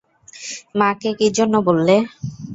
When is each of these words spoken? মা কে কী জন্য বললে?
মা 0.79 0.89
কে 1.01 1.11
কী 1.19 1.27
জন্য 1.37 1.55
বললে? 1.67 1.95